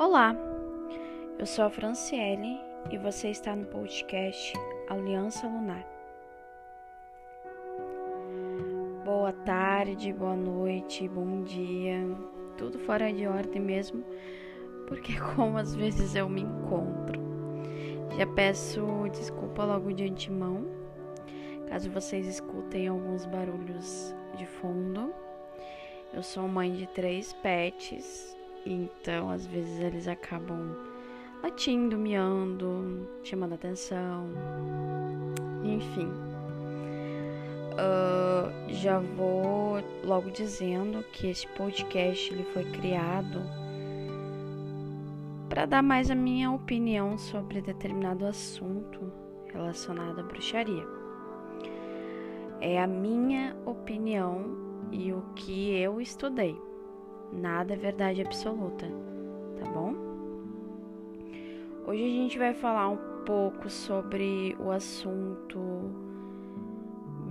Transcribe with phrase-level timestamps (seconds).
[0.00, 0.34] Olá,
[1.38, 2.58] eu sou a Franciele
[2.90, 4.54] e você está no podcast
[4.88, 5.86] Aliança Lunar.
[9.04, 11.98] Boa tarde, boa noite, bom dia,
[12.56, 14.02] tudo fora de ordem mesmo,
[14.88, 17.20] porque como às vezes eu me encontro.
[18.16, 20.64] Já peço desculpa logo de antemão,
[21.68, 25.12] caso vocês escutem alguns barulhos de fundo.
[26.10, 30.76] Eu sou mãe de três pets, então, às vezes eles acabam
[31.42, 34.28] latindo, miando, chamando atenção.
[35.64, 36.08] Enfim.
[37.72, 43.40] Uh, já vou logo dizendo que esse podcast ele foi criado
[45.48, 49.12] para dar mais a minha opinião sobre determinado assunto
[49.52, 50.86] relacionado à bruxaria.
[52.60, 54.44] É a minha opinião
[54.92, 56.69] e o que eu estudei.
[57.32, 58.86] Nada é verdade absoluta,
[59.58, 59.94] tá bom?
[61.86, 65.58] Hoje a gente vai falar um pouco sobre o assunto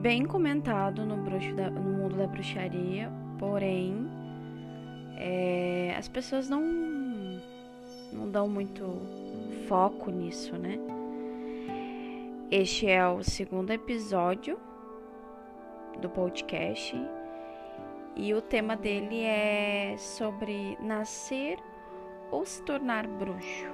[0.01, 4.07] bem comentado no, bruxo da, no mundo da bruxaria, porém
[5.17, 6.63] é, as pessoas não,
[8.13, 8.85] não dão muito
[9.67, 10.79] foco nisso, né?
[12.49, 14.57] Este é o segundo episódio
[16.01, 16.95] do podcast
[18.19, 21.57] e o tema dele é sobre nascer
[22.29, 23.65] ou se tornar bruxo.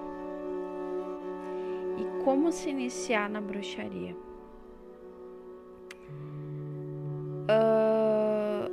[1.97, 4.15] E como se iniciar na bruxaria.
[7.49, 8.69] Uh,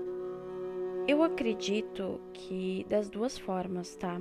[1.09, 4.21] eu acredito que das duas formas, tá?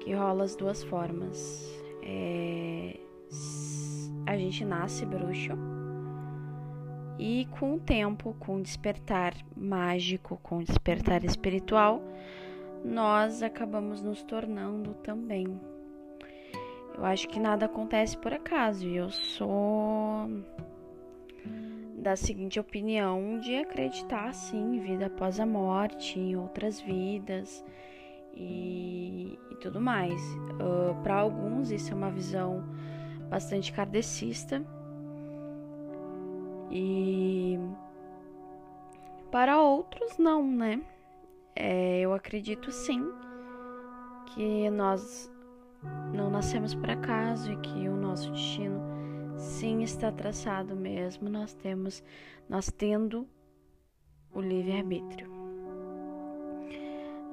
[0.00, 1.70] Que rola as duas formas.
[2.02, 2.98] É,
[4.24, 5.75] a gente nasce bruxo
[7.18, 12.02] e com o tempo, com o despertar mágico, com o despertar espiritual,
[12.84, 15.60] nós acabamos nos tornando também.
[16.96, 20.28] Eu acho que nada acontece por acaso e eu sou
[21.98, 27.64] da seguinte opinião de acreditar sim em vida após a morte, em outras vidas
[28.34, 30.20] e, e tudo mais.
[30.60, 32.64] Uh, Para alguns isso é uma visão
[33.28, 34.64] bastante kardecista
[36.70, 37.58] e
[39.30, 40.82] para outros, não, né?
[41.54, 43.04] É, eu acredito sim
[44.34, 45.32] que nós
[46.12, 48.80] não nascemos por acaso e que o nosso destino
[49.36, 51.28] sim está traçado mesmo.
[51.28, 52.02] Nós temos,
[52.48, 53.26] nós tendo
[54.32, 55.30] o livre-arbítrio.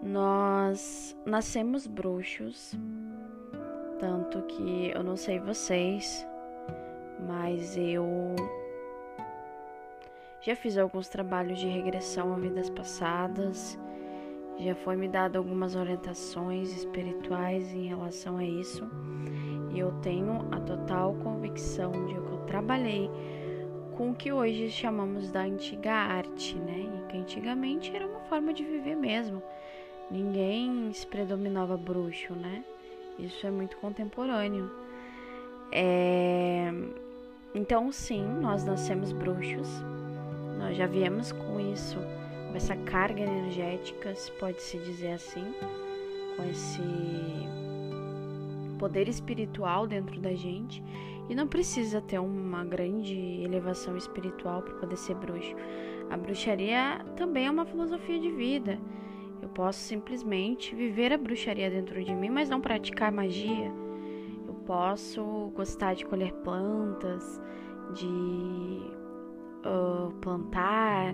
[0.01, 2.77] Nós nascemos bruxos,
[4.00, 6.27] tanto que eu não sei vocês,
[7.25, 8.35] mas eu
[10.46, 13.80] já fiz alguns trabalhos de regressão a vidas passadas.
[14.59, 18.86] Já foi me dado algumas orientações espirituais em relação a isso.
[19.74, 23.09] E eu tenho a total convicção de que eu trabalhei
[23.96, 26.90] com o que hoje chamamos da antiga arte, né?
[26.94, 29.42] E que antigamente era uma forma de viver mesmo.
[30.12, 32.66] Ninguém se predominava bruxo, né?
[33.18, 34.70] Isso é muito contemporâneo.
[35.72, 36.70] É...
[37.56, 39.70] Então, sim, nós nascemos bruxos
[40.63, 42.00] nós já viemos com isso,
[42.50, 45.44] com essa carga energética, se pode se dizer assim,
[46.38, 46.81] com esse
[48.79, 50.81] poder espiritual dentro da gente.
[51.29, 55.53] E não precisa ter uma grande elevação espiritual para poder ser bruxo.
[56.09, 58.80] A bruxaria também é uma filosofia de vida.
[59.41, 63.69] Eu posso simplesmente viver a bruxaria dentro de mim, mas não praticar magia.
[64.47, 67.41] Eu posso gostar de colher plantas,
[67.94, 69.03] de
[69.66, 71.14] uh, plantar,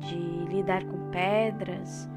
[0.00, 0.16] de
[0.54, 2.08] lidar com pedras.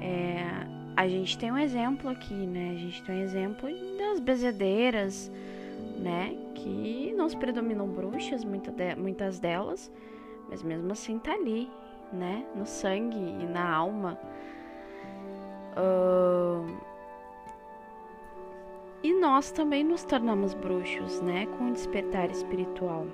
[0.00, 2.70] É, a gente tem um exemplo aqui, né?
[2.72, 3.68] A gente tem um exemplo
[3.98, 5.30] das bezedeiras,
[5.98, 6.36] né?
[6.54, 9.90] Que não se predominam bruxas, muita de, muitas delas,
[10.48, 11.70] mas mesmo assim tá ali,
[12.12, 12.44] né?
[12.54, 14.18] No sangue e na alma.
[15.76, 16.94] Uh,
[19.02, 21.46] e nós também nos tornamos bruxos, né?
[21.46, 23.06] Com o despertar espiritual.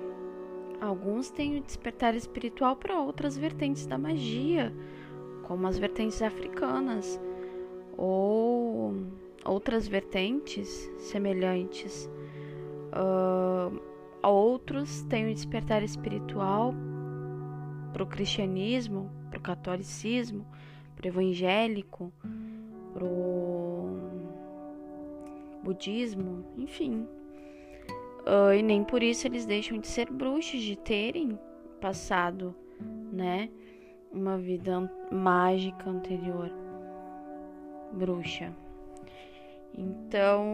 [0.81, 4.73] Alguns têm o despertar espiritual para outras vertentes da magia,
[5.43, 7.21] como as vertentes africanas,
[7.95, 8.95] ou
[9.45, 12.09] outras vertentes semelhantes.
[12.91, 13.79] Uh,
[14.23, 16.73] outros têm o despertar espiritual
[17.93, 20.47] para o cristianismo, para o catolicismo,
[20.95, 22.11] para o evangélico,
[22.91, 23.99] para o
[25.63, 27.07] budismo, enfim.
[28.21, 31.39] Uh, e nem por isso eles deixam de ser bruxos, de terem
[31.79, 32.55] passado,
[33.11, 33.49] né,
[34.11, 36.51] uma vida mágica anterior,
[37.91, 38.53] bruxa.
[39.73, 40.45] Então,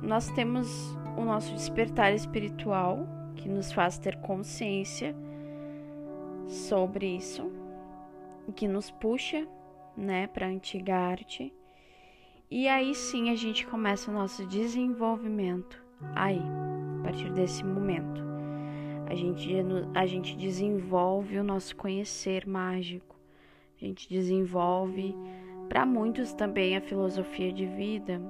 [0.00, 0.68] nós temos
[1.16, 3.06] o nosso despertar espiritual,
[3.36, 5.14] que nos faz ter consciência
[6.46, 7.50] sobre isso,
[8.54, 9.46] que nos puxa,
[9.96, 11.52] né, para a antiga arte.
[12.50, 15.82] E aí sim a gente começa o nosso desenvolvimento.
[16.14, 16.40] Aí,
[17.04, 18.24] partir desse momento,
[19.06, 19.54] a gente,
[19.94, 23.14] a gente desenvolve o nosso conhecer mágico,
[23.76, 25.14] a gente desenvolve,
[25.68, 28.20] para muitos também, a filosofia de vida,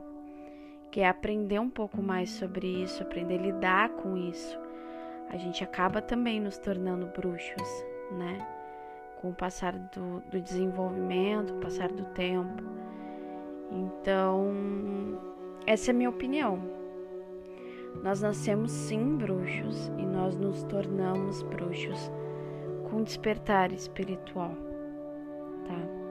[0.90, 4.58] que é aprender um pouco mais sobre isso, aprender a lidar com isso.
[5.30, 7.84] A gente acaba também nos tornando bruxos,
[8.18, 8.46] né?
[9.20, 12.62] Com o passar do, do desenvolvimento, passar do tempo.
[13.70, 14.52] Então,
[15.66, 16.83] essa é a minha opinião.
[18.02, 22.10] Nós nascemos sim bruxos e nós nos tornamos bruxos
[22.90, 24.54] com despertar espiritual,
[25.66, 26.04] tá?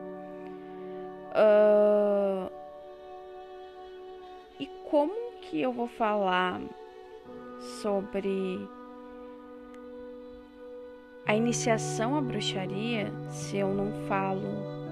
[1.35, 2.51] Uh,
[4.59, 6.61] e como que eu vou falar
[7.81, 8.67] sobre
[11.25, 14.83] a iniciação à bruxaria se eu não falo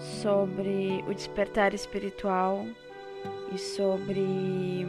[0.00, 2.66] sobre o despertar espiritual
[3.52, 4.86] e sobre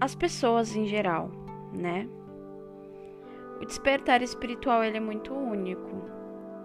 [0.00, 1.30] as pessoas em geral,
[1.72, 2.08] né?
[3.60, 6.04] O despertar espiritual ele é muito único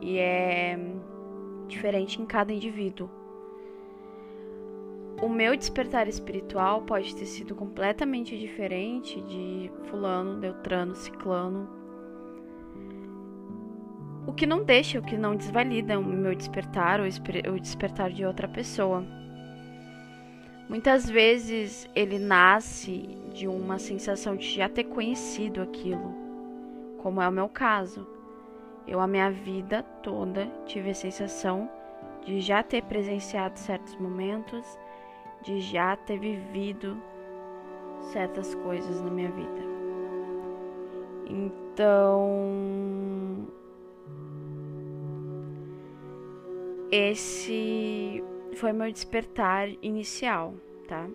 [0.02, 0.78] e é
[1.68, 3.10] diferente em cada indivíduo
[5.24, 11.70] o meu despertar espiritual pode ter sido completamente diferente de fulano, Beltrano, Ciclano.
[14.28, 18.26] O que não deixa, o que não desvalida o meu despertar ou o despertar de
[18.26, 19.06] outra pessoa.
[20.74, 26.16] Muitas vezes ele nasce de uma sensação de já ter conhecido aquilo,
[26.98, 28.08] como é o meu caso.
[28.88, 31.70] Eu, a minha vida toda, tive a sensação
[32.26, 34.66] de já ter presenciado certos momentos
[35.44, 36.98] de já ter vivido
[38.12, 39.62] certas coisas na minha vida.
[41.28, 42.28] Então,
[46.90, 48.24] esse
[48.54, 50.54] foi meu despertar inicial,
[50.88, 51.08] tá?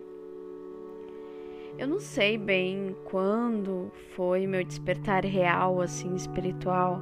[1.77, 6.99] Eu não sei bem quando foi meu despertar real, assim, espiritual.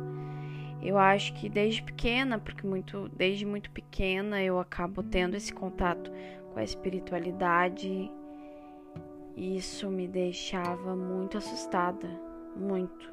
[0.84, 6.12] Eu acho que desde pequena, porque muito, desde muito pequena eu acabo tendo esse contato
[6.54, 8.12] com a espiritualidade.
[9.36, 12.08] Isso me deixava muito assustada,
[12.56, 13.12] muito.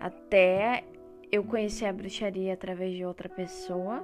[0.00, 0.84] Até
[1.30, 4.02] eu conhecer a bruxaria através de outra pessoa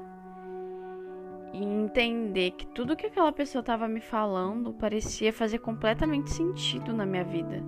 [1.53, 7.05] e entender que tudo que aquela pessoa estava me falando parecia fazer completamente sentido na
[7.05, 7.63] minha vida.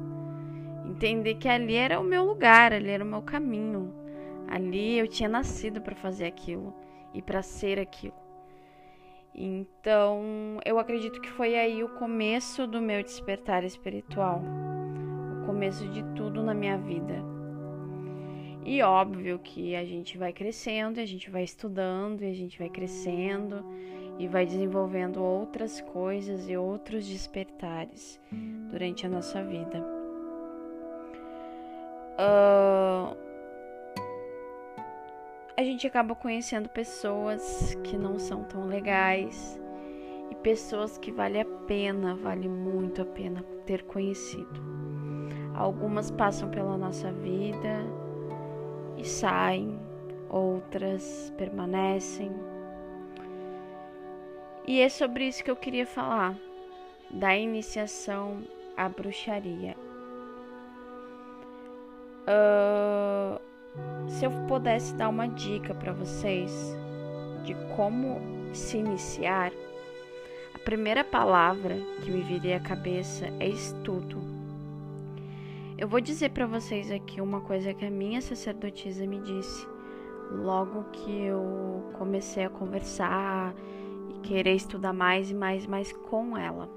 [0.86, 3.92] Entender que ali era o meu lugar, ali era o meu caminho.
[4.48, 6.74] Ali eu tinha nascido para fazer aquilo
[7.14, 8.14] e para ser aquilo.
[9.34, 14.42] Então, eu acredito que foi aí o começo do meu despertar espiritual,
[15.40, 17.14] o começo de tudo na minha vida.
[18.64, 22.68] E óbvio que a gente vai crescendo, a gente vai estudando, e a gente vai
[22.68, 23.64] crescendo
[24.18, 28.20] e vai desenvolvendo outras coisas e outros despertares
[28.70, 29.84] durante a nossa vida.
[32.14, 33.16] Uh,
[35.56, 39.60] a gente acaba conhecendo pessoas que não são tão legais
[40.30, 44.60] e pessoas que vale a pena, vale muito a pena ter conhecido.
[45.54, 48.01] Algumas passam pela nossa vida
[48.96, 49.78] e saem,
[50.28, 52.32] outras permanecem.
[54.66, 56.36] E é sobre isso que eu queria falar,
[57.10, 58.42] da iniciação
[58.76, 59.76] à bruxaria.
[62.22, 63.40] Uh,
[64.08, 66.76] se eu pudesse dar uma dica para vocês
[67.44, 68.20] de como
[68.54, 69.50] se iniciar,
[70.54, 74.21] a primeira palavra que me viria à cabeça é estudo.
[75.82, 79.66] Eu vou dizer para vocês aqui uma coisa que a minha sacerdotisa me disse
[80.30, 83.52] logo que eu comecei a conversar
[84.08, 86.70] e querer estudar mais e mais e mais com ela.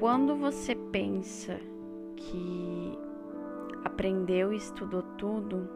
[0.00, 1.60] Quando você pensa
[2.16, 2.98] que
[3.84, 5.68] aprendeu e estudou tudo,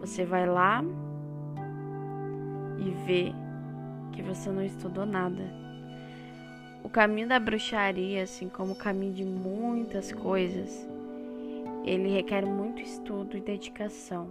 [0.00, 0.82] você vai lá
[2.80, 3.32] e vê
[4.10, 5.65] que você não estudou nada.
[6.86, 10.88] O caminho da bruxaria, assim como o caminho de muitas coisas,
[11.84, 14.28] ele requer muito estudo e dedicação.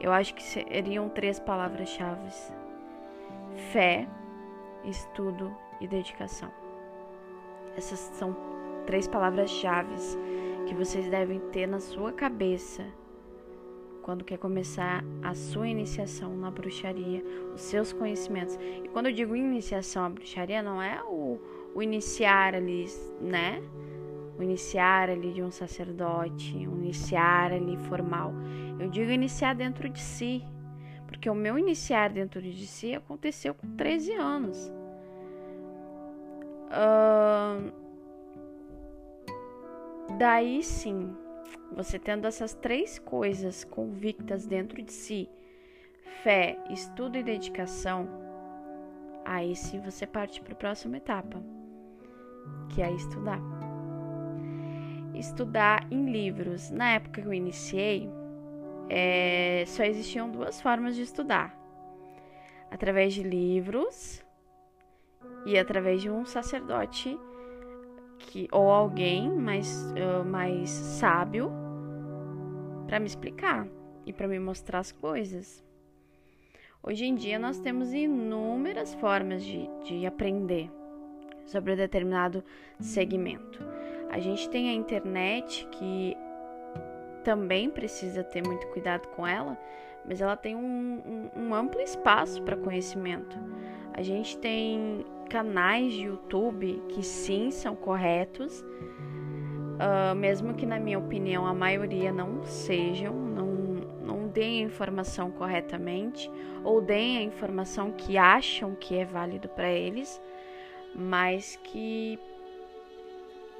[0.00, 2.30] Eu acho que seriam três palavras-chave:
[3.70, 4.08] fé,
[4.82, 6.50] estudo e dedicação.
[7.76, 8.34] Essas são
[8.86, 9.94] três palavras-chave
[10.66, 12.86] que vocês devem ter na sua cabeça
[14.02, 17.22] quando quer começar a sua iniciação na bruxaria,
[17.54, 18.58] os seus conhecimentos.
[18.84, 21.38] E quando eu digo iniciação à bruxaria, não é o,
[21.74, 22.86] o iniciar ali,
[23.20, 23.62] né?
[24.38, 28.32] O iniciar ali de um sacerdote, o iniciar ali formal.
[28.78, 30.42] Eu digo iniciar dentro de si,
[31.06, 34.72] porque o meu iniciar dentro de si aconteceu com 13 anos.
[36.70, 37.72] Uh,
[40.16, 41.12] daí sim,
[41.72, 45.28] você tendo essas três coisas convictas dentro de si,
[46.22, 48.08] fé, estudo e dedicação,
[49.24, 51.42] aí sim você parte para a próxima etapa,
[52.68, 53.40] que é estudar.
[55.14, 56.70] Estudar em livros.
[56.70, 58.08] Na época que eu iniciei,
[58.88, 61.54] é, só existiam duas formas de estudar:
[62.70, 64.24] através de livros
[65.46, 67.18] e através de um sacerdote
[68.20, 69.92] que ou alguém mais,
[70.26, 71.50] mais sábio
[72.86, 73.66] para me explicar
[74.06, 75.64] e para me mostrar as coisas.
[76.82, 80.70] Hoje em dia nós temos inúmeras formas de, de aprender
[81.44, 82.42] sobre um determinado
[82.78, 83.62] segmento.
[84.10, 86.16] A gente tem a internet que
[87.22, 89.58] também precisa ter muito cuidado com ela,
[90.06, 93.38] mas ela tem um, um, um amplo espaço para conhecimento.
[93.92, 100.98] A gente tem canais de YouTube que sim são corretos, uh, mesmo que na minha
[100.98, 103.46] opinião a maioria não sejam, não,
[104.02, 106.30] não deem a informação corretamente
[106.64, 110.20] ou deem a informação que acham que é válido para eles,
[110.94, 112.18] mas que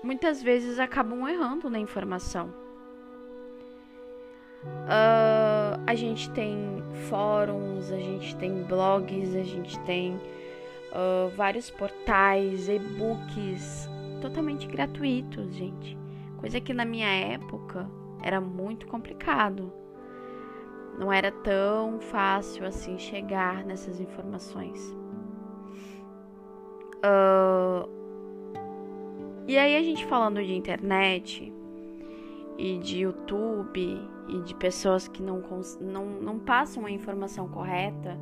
[0.02, 2.52] muitas vezes acabam errando na informação.
[4.64, 5.50] Uh,
[5.87, 13.89] a gente tem fóruns, a gente tem blogs, a gente tem uh, vários portais, e-books
[14.21, 15.99] totalmente gratuitos, gente.
[16.39, 17.91] Coisa que na minha época
[18.23, 19.73] era muito complicado.
[20.99, 24.95] Não era tão fácil assim chegar nessas informações.
[27.03, 27.89] Uh,
[29.47, 31.53] e aí a gente falando de internet
[32.61, 35.43] e de YouTube e de pessoas que não,
[35.81, 38.19] não, não passam a informação correta,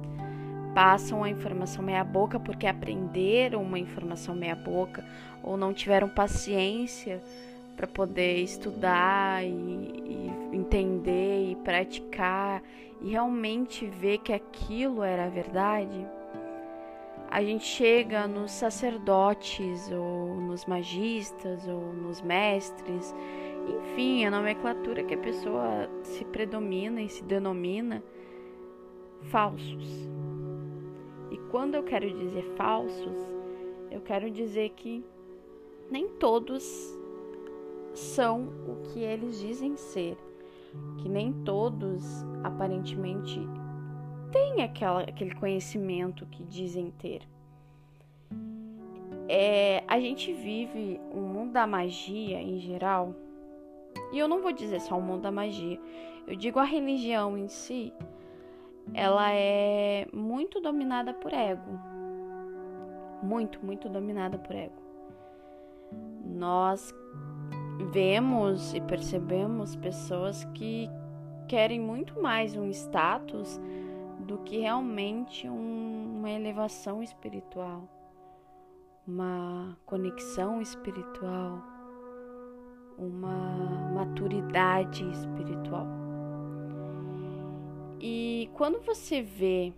[0.72, 5.04] passam a informação meia-boca porque aprenderam uma informação meia-boca
[5.42, 7.20] ou não tiveram paciência
[7.76, 12.62] para poder estudar e, e, entender e praticar
[13.00, 16.06] e realmente ver que aquilo era a verdade.
[17.28, 23.12] A gente chega nos sacerdotes ou nos magistas ou nos mestres
[23.70, 28.02] enfim, a nomenclatura que a pessoa se predomina e se denomina
[29.24, 30.08] falsos.
[31.30, 33.16] E quando eu quero dizer falsos,
[33.90, 35.04] eu quero dizer que
[35.90, 36.64] nem todos
[37.94, 40.16] são o que eles dizem ser,
[40.98, 43.40] que nem todos aparentemente
[44.30, 47.22] têm aquela, aquele conhecimento que dizem ter.
[49.28, 53.14] É, a gente vive um mundo da magia em geral
[54.12, 55.80] e eu não vou dizer só o mundo da magia.
[56.26, 57.92] Eu digo a religião em si,
[58.94, 61.78] ela é muito dominada por ego.
[63.22, 64.82] Muito, muito dominada por ego.
[66.24, 66.94] Nós
[67.90, 70.88] vemos e percebemos pessoas que
[71.48, 73.60] querem muito mais um status
[74.20, 77.88] do que realmente um, uma elevação espiritual,
[79.06, 81.77] uma conexão espiritual
[82.98, 85.86] uma maturidade espiritual.
[88.00, 89.72] E quando você vê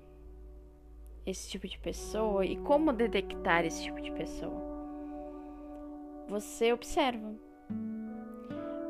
[1.27, 4.61] esse tipo de pessoa e como detectar esse tipo de pessoa,
[6.29, 7.35] você observa.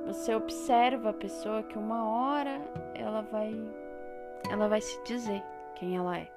[0.06, 2.60] Você observa a pessoa que uma hora
[2.94, 3.54] ela vai
[4.50, 5.42] ela vai se dizer
[5.76, 6.30] quem ela é.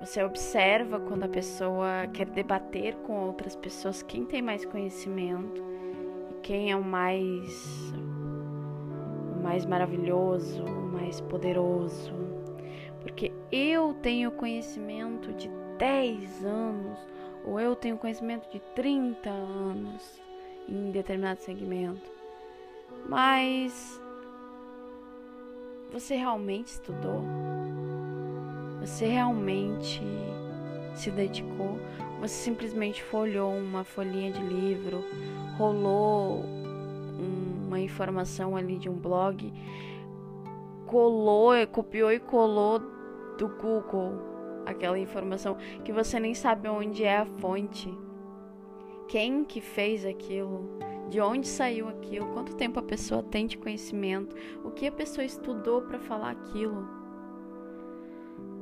[0.00, 5.75] Você observa quando a pessoa quer debater com outras pessoas, quem tem mais conhecimento
[6.46, 7.92] quem é o mais
[9.42, 12.12] mais maravilhoso, o mais poderoso.
[13.00, 16.98] Porque eu tenho conhecimento de 10 anos
[17.44, 20.20] ou eu tenho conhecimento de 30 anos
[20.68, 22.10] em determinado segmento.
[23.08, 24.00] Mas
[25.92, 27.22] você realmente estudou?
[28.80, 30.02] Você realmente
[30.94, 31.78] se dedicou?
[32.20, 35.04] Você simplesmente folhou uma folhinha de livro,
[35.58, 36.44] rolou
[37.66, 39.52] uma informação ali de um blog,
[40.86, 42.80] colou, copiou e colou
[43.38, 44.14] do Google
[44.64, 47.92] aquela informação que você nem sabe onde é a fonte.
[49.08, 50.76] Quem que fez aquilo?
[51.08, 55.24] de onde saiu aquilo, quanto tempo a pessoa tem de conhecimento, o que a pessoa
[55.24, 56.88] estudou para falar aquilo.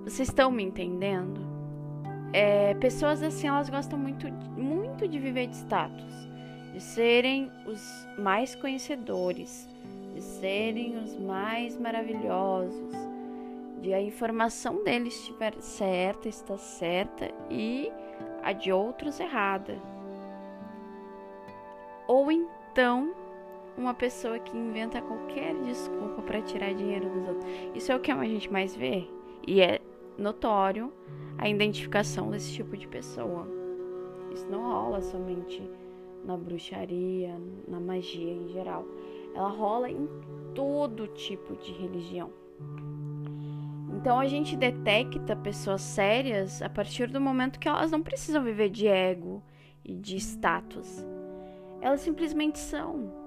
[0.04, 1.53] Vocês estão me entendendo?
[2.36, 4.26] É, pessoas assim, elas gostam muito,
[4.58, 6.28] muito de viver de status,
[6.72, 9.68] de serem os mais conhecedores,
[10.12, 12.90] de serem os mais maravilhosos,
[13.80, 17.92] de a informação deles estiver certa, está certa e
[18.42, 19.78] a de outros errada.
[22.08, 23.14] Ou então
[23.78, 27.46] uma pessoa que inventa qualquer desculpa para tirar dinheiro dos outros.
[27.76, 29.06] Isso é o que a gente mais vê
[29.46, 29.80] e é
[30.18, 30.92] notório
[31.38, 33.46] a identificação desse tipo de pessoa.
[34.32, 35.62] Isso não rola somente
[36.24, 38.84] na bruxaria, na magia em geral.
[39.34, 40.08] Ela rola em
[40.54, 42.30] todo tipo de religião.
[43.92, 48.68] Então a gente detecta pessoas sérias a partir do momento que elas não precisam viver
[48.68, 49.42] de ego
[49.84, 51.04] e de status.
[51.80, 53.23] Elas simplesmente são.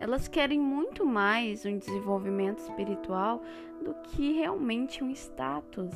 [0.00, 3.42] Elas querem muito mais um desenvolvimento espiritual
[3.84, 5.94] do que realmente um status,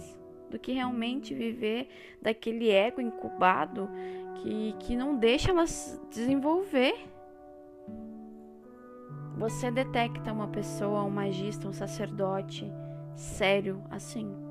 [0.50, 1.88] do que realmente viver
[2.20, 3.88] daquele ego incubado
[4.36, 6.94] que, que não deixa elas desenvolver.
[9.38, 12.70] Você detecta uma pessoa, um magista, um sacerdote
[13.16, 14.43] sério assim.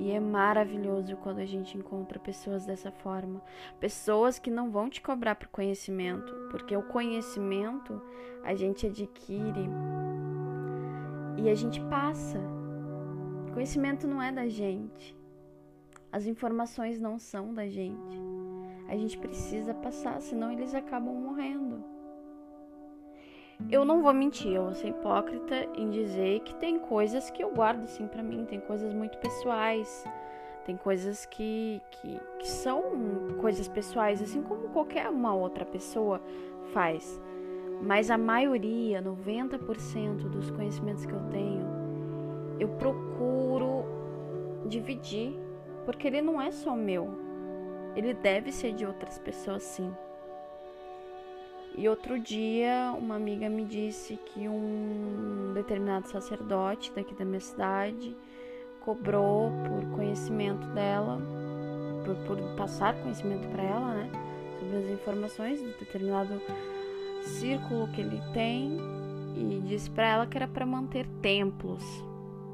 [0.00, 3.42] E é maravilhoso quando a gente encontra pessoas dessa forma.
[3.78, 8.00] Pessoas que não vão te cobrar por conhecimento, porque o conhecimento
[8.42, 9.68] a gente adquire
[11.36, 12.40] e a gente passa.
[13.52, 15.14] Conhecimento não é da gente.
[16.10, 18.18] As informações não são da gente.
[18.88, 21.99] A gente precisa passar, senão eles acabam morrendo.
[23.68, 27.50] Eu não vou mentir, eu vou ser hipócrita em dizer que tem coisas que eu
[27.50, 30.04] guardo assim para mim, tem coisas muito pessoais,
[30.64, 32.82] tem coisas que, que, que são
[33.40, 36.20] coisas pessoais, assim como qualquer uma outra pessoa
[36.72, 37.20] faz.
[37.82, 41.66] Mas a maioria, 90% dos conhecimentos que eu tenho,
[42.58, 43.84] eu procuro
[44.66, 45.34] dividir,
[45.84, 47.08] porque ele não é só meu.
[47.96, 49.90] Ele deve ser de outras pessoas, sim.
[51.76, 58.16] E outro dia, uma amiga me disse que um determinado sacerdote daqui da minha cidade
[58.80, 61.20] cobrou por conhecimento dela,
[62.04, 64.10] por, por passar conhecimento para ela, né,
[64.58, 66.40] sobre as informações do determinado
[67.22, 68.76] círculo que ele tem,
[69.36, 71.84] e disse para ela que era para manter templos,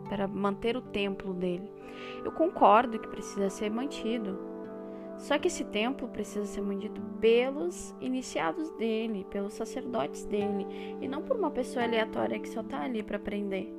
[0.08, 1.68] para manter o templo dele.
[2.24, 4.38] Eu concordo que precisa ser mantido,
[5.18, 10.66] só que esse templo precisa ser mantido pelos iniciados dele, pelos sacerdotes dele,
[11.00, 13.72] e não por uma pessoa aleatória que só está ali para aprender.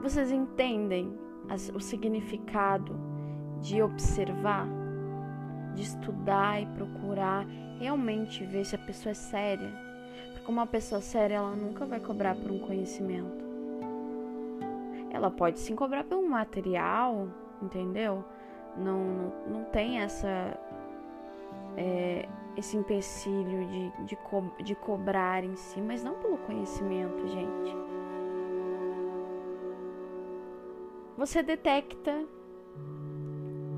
[0.00, 1.16] Vocês entendem
[1.48, 2.96] as, o significado
[3.60, 4.68] de observar,
[5.74, 7.46] de estudar e procurar
[7.78, 9.72] realmente ver se a pessoa é séria?
[10.32, 13.42] Porque uma pessoa séria, ela nunca vai cobrar por um conhecimento.
[15.10, 17.28] Ela pode sim cobrar um material,
[17.60, 18.24] entendeu?
[18.76, 20.58] Não, não, não tem essa
[21.76, 27.76] é, esse empecilho de, de, co de cobrar em si, mas não pelo conhecimento, gente.
[31.16, 32.24] Você detecta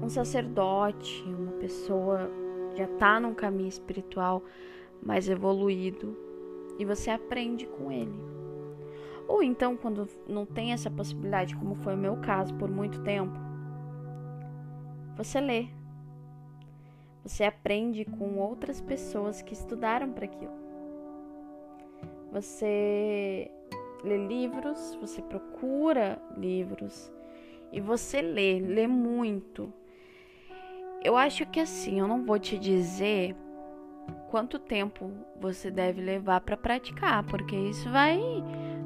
[0.03, 2.31] um sacerdote, uma pessoa
[2.71, 4.43] que já está num caminho espiritual
[5.03, 6.17] mais evoluído
[6.79, 8.15] e você aprende com ele.
[9.27, 13.44] Ou então, quando não tem essa possibilidade, como foi o meu caso por muito tempo,
[15.17, 15.67] você lê.
[17.23, 20.53] Você aprende com outras pessoas que estudaram para aquilo.
[22.31, 23.51] Você
[24.03, 27.11] lê livros, você procura livros
[27.73, 29.73] e você lê, lê muito.
[31.03, 33.35] Eu acho que assim, eu não vou te dizer
[34.31, 38.19] quanto tempo você deve levar para praticar, porque isso vai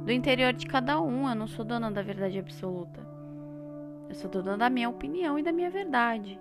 [0.05, 1.29] do interior de cada um.
[1.29, 3.18] Eu não sou dona da verdade absoluta.
[4.09, 6.40] Eu só estou dando a minha opinião e da minha verdade.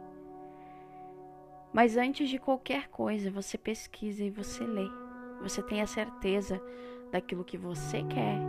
[1.73, 4.87] Mas antes de qualquer coisa, você pesquisa e você lê.
[5.41, 6.61] Você tem a certeza
[7.11, 8.39] daquilo que você quer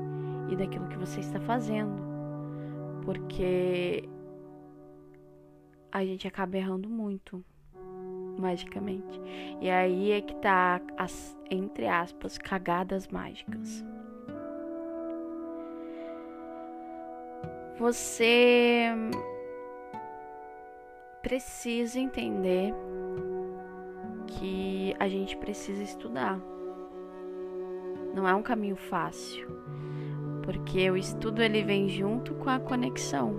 [0.50, 2.02] e daquilo que você está fazendo.
[3.04, 4.08] Porque
[5.90, 7.44] a gente acaba errando muito,
[8.38, 9.20] magicamente.
[9.60, 13.84] E aí é que tá as, entre aspas, cagadas mágicas.
[17.78, 18.88] Você
[21.22, 22.74] precisa entender
[24.26, 26.40] que a gente precisa estudar.
[28.12, 29.46] Não é um caminho fácil,
[30.42, 33.36] porque o estudo ele vem junto com a conexão.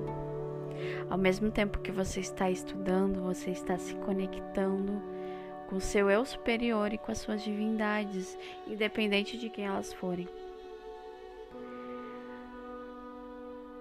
[1.09, 5.01] Ao mesmo tempo que você está estudando, você está se conectando
[5.67, 10.29] com o seu eu superior e com as suas divindades, independente de quem elas forem.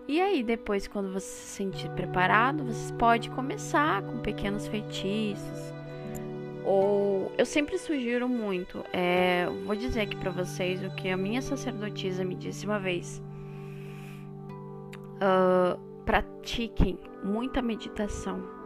[0.09, 5.73] E aí, depois, quando você se sentir preparado, você pode começar com pequenos feitiços.
[6.65, 11.41] Ou eu sempre sugiro muito, é, vou dizer aqui para vocês o que a minha
[11.41, 13.23] sacerdotisa me disse uma vez.
[15.17, 18.59] Uh, pratiquem muita meditação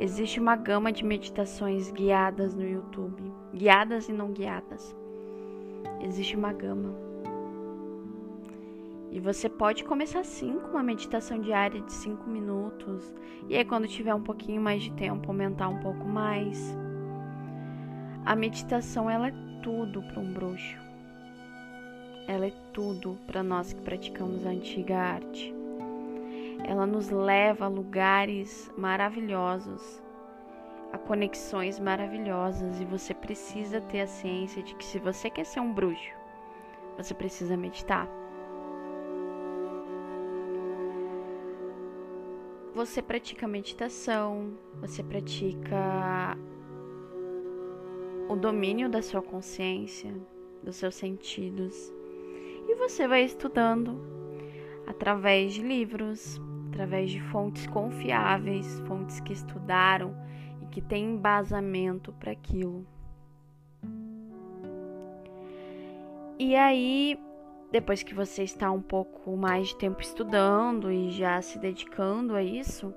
[0.00, 4.96] Existe uma gama de meditações guiadas no YouTube, guiadas e não guiadas.
[6.00, 7.09] Existe uma gama.
[9.12, 13.12] E você pode começar sim com uma meditação diária de 5 minutos.
[13.48, 16.76] E aí, quando tiver um pouquinho mais de tempo, aumentar um pouco mais.
[18.24, 20.78] A meditação ela é tudo para um bruxo.
[22.28, 25.52] Ela é tudo para nós que praticamos a antiga arte.
[26.64, 30.00] Ela nos leva a lugares maravilhosos,
[30.92, 35.58] a conexões maravilhosas e você precisa ter a ciência de que se você quer ser
[35.58, 36.12] um bruxo,
[36.96, 38.19] você precisa meditar.
[42.74, 46.38] Você pratica meditação, você pratica
[48.28, 50.14] o domínio da sua consciência,
[50.62, 51.92] dos seus sentidos,
[52.68, 54.00] e você vai estudando
[54.86, 60.14] através de livros, através de fontes confiáveis, fontes que estudaram
[60.62, 62.86] e que têm embasamento para aquilo.
[66.38, 67.18] E aí,
[67.70, 72.42] depois que você está um pouco mais de tempo estudando e já se dedicando a
[72.42, 72.92] isso,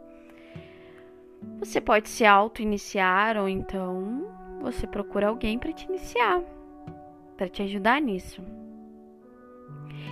[1.59, 4.27] você pode se auto-iniciar ou então
[4.61, 6.41] você procura alguém para te iniciar,
[7.37, 8.41] para te ajudar nisso.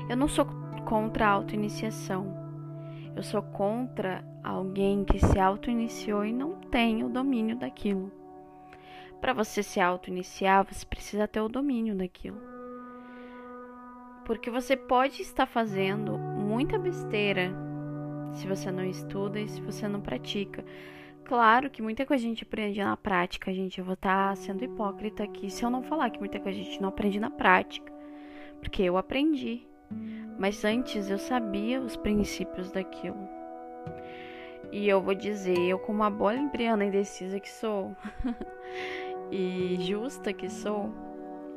[0.10, 0.46] Eu não sou
[0.86, 2.40] contra a auto-iniciação.
[3.16, 8.12] Eu sou contra alguém que se auto-iniciou e não tem o domínio daquilo.
[9.20, 12.51] Para você se auto-iniciar, você precisa ter o domínio daquilo.
[14.26, 17.52] Porque você pode estar fazendo muita besteira
[18.34, 20.64] se você não estuda e se você não pratica.
[21.26, 23.80] Claro que muita coisa a gente aprende na prática, gente.
[23.80, 26.82] Eu vou estar sendo hipócrita aqui se eu não falar que muita coisa a gente
[26.82, 27.92] não aprende na prática.
[28.60, 29.68] Porque eu aprendi.
[30.38, 33.30] Mas antes eu sabia os princípios daquilo.
[34.72, 37.96] E eu vou dizer, eu como uma boa embriana indecisa que sou
[39.30, 40.90] e justa que sou,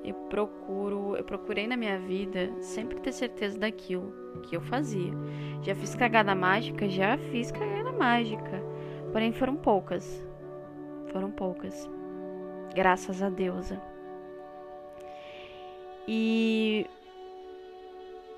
[0.05, 4.13] eu procuro, eu procurei na minha vida sempre ter certeza daquilo
[4.43, 5.13] que eu fazia.
[5.63, 8.63] Já fiz cagada mágica, já fiz cagada mágica.
[9.11, 10.23] Porém foram poucas.
[11.11, 11.89] Foram poucas.
[12.75, 13.81] Graças a deusa.
[16.07, 16.87] E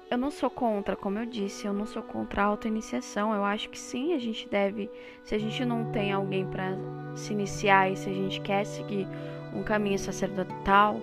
[0.08, 3.34] eu não sou contra, como eu disse, eu não sou contra a auto-iniciação.
[3.34, 4.88] Eu acho que sim, a gente deve,
[5.24, 6.76] se a gente não tem alguém para
[7.16, 9.08] se iniciar e se a gente quer seguir
[9.52, 11.00] um caminho sacerdotal,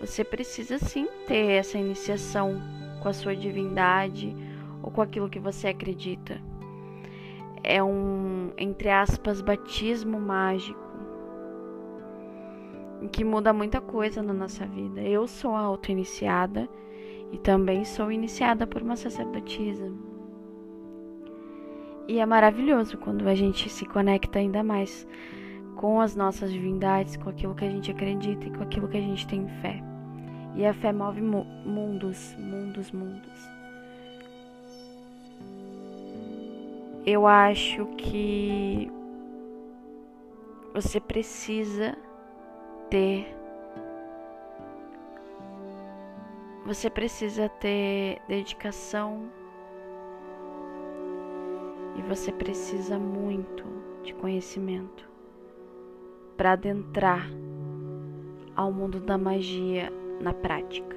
[0.00, 2.60] você precisa sim ter essa iniciação
[3.02, 4.34] com a sua divindade
[4.82, 6.40] ou com aquilo que você acredita.
[7.62, 10.80] É um, entre aspas, batismo mágico
[13.12, 15.02] que muda muita coisa na nossa vida.
[15.02, 16.68] Eu sou auto-iniciada
[17.32, 19.92] e também sou iniciada por uma sacerdotisa.
[22.08, 25.06] E é maravilhoso quando a gente se conecta ainda mais
[25.76, 29.02] com as nossas divindades, com aquilo que a gente acredita e com aquilo que a
[29.02, 29.89] gente tem fé.
[30.56, 33.48] E a fé move mundos, mundos, mundos.
[37.06, 38.90] Eu acho que
[40.74, 41.96] você precisa
[42.90, 43.40] ter
[46.70, 49.28] Você precisa ter dedicação
[51.96, 53.64] e você precisa muito
[54.04, 55.08] de conhecimento
[56.36, 57.28] para adentrar
[58.54, 60.96] ao mundo da magia na prática.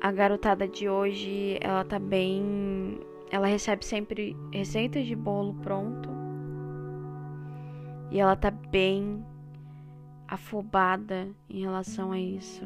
[0.00, 6.10] A garotada de hoje, ela tá bem, ela recebe sempre receitas de bolo pronto.
[8.10, 9.24] E ela tá bem
[10.28, 12.64] afobada em relação a isso.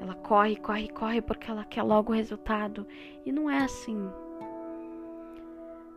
[0.00, 2.86] Ela corre, corre, corre porque ela quer logo o resultado.
[3.24, 4.10] E não é assim.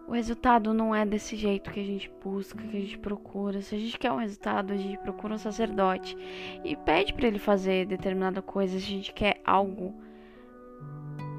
[0.08, 3.62] O resultado não é desse jeito que a gente busca, que a gente procura.
[3.62, 6.16] Se a gente quer um resultado, a gente procura um sacerdote
[6.64, 8.78] e pede para ele fazer determinada coisa.
[8.78, 9.96] Se a gente quer algo,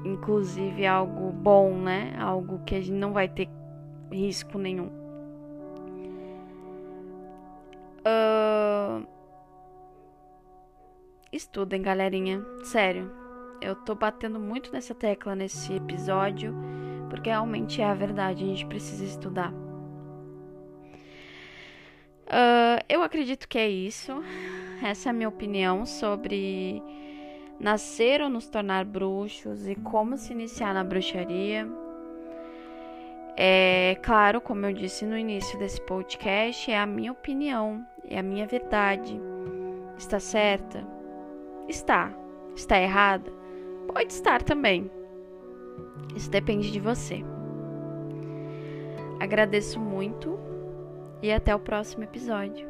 [0.03, 2.13] inclusive algo bom, né?
[2.19, 3.47] Algo que a gente não vai ter
[4.11, 4.87] risco nenhum.
[8.05, 9.07] Uh...
[11.31, 12.43] Estudem, galerinha.
[12.63, 13.11] Sério.
[13.61, 16.53] Eu tô batendo muito nessa tecla nesse episódio,
[17.09, 19.51] porque realmente é a verdade, a gente precisa estudar.
[22.27, 24.21] Uh, eu acredito que é isso.
[24.83, 26.83] Essa é a minha opinião sobre
[27.59, 31.67] nascer ou nos tornar bruxos e como se iniciar na bruxaria.
[33.35, 38.23] É claro, como eu disse no início desse podcast, é a minha opinião, é a
[38.23, 39.19] minha verdade.
[39.97, 40.85] Está certa?
[41.67, 42.11] Está.
[42.55, 43.31] Está errada?
[43.87, 44.89] Pode estar também.
[46.17, 47.23] Isso depende de você.
[49.19, 50.39] Agradeço muito
[51.21, 52.66] e até o próximo episódio.